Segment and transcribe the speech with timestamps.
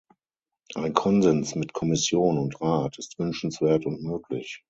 [0.73, 4.59] Ein Konsens mit Kommission und Rat ist wünschenswert und möglich.